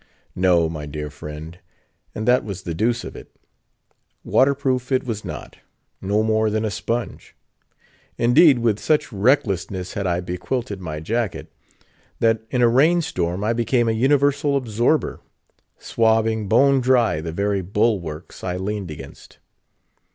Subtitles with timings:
[0.35, 1.59] No, my dear friend;
[2.15, 3.29] and that was the deuce of it.
[4.23, 5.57] Waterproof it was not,
[6.01, 7.35] no more than a sponge.
[8.17, 11.53] Indeed, with such recklessness had I bequilted my jacket,
[12.19, 15.19] that in a rain storm I became a universal absorber;
[15.77, 19.37] swabbing bone dry the very bulwarks I leaned against.